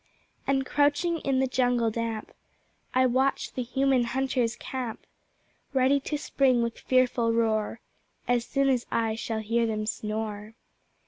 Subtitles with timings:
[0.47, 2.31] And, crouching in the jungle damp,
[2.95, 5.05] I watch the Human Hunter's camp,
[5.73, 7.81] Ready to spring with fearful roar
[8.27, 10.55] As soon as I shall hear them snore.